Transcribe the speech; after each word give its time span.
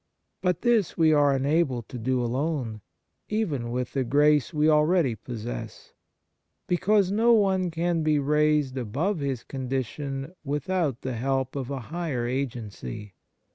But 0.41 0.63
this 0.63 0.97
we 0.97 1.13
are 1.13 1.31
unable 1.35 1.83
to 1.83 1.99
do 1.99 2.23
alone, 2.23 2.81
even 3.29 3.69
with 3.69 3.93
the 3.93 4.03
grace 4.03 4.51
we 4.51 4.67
already 4.67 5.13
possess, 5.13 5.93
because 6.65 7.11
no 7.11 7.33
one 7.33 7.69
can 7.69 8.01
be 8.01 8.17
raised 8.17 8.79
above 8.79 9.19
his 9.19 9.43
condition 9.43 10.33
without 10.43 11.01
the 11.01 11.13
help 11.17 11.55
of 11.55 11.69
a 11.69 11.79
higher 11.93 12.25
agency. 12.25 13.13